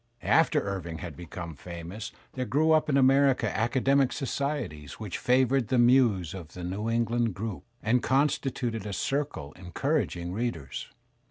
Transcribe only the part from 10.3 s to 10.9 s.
readers.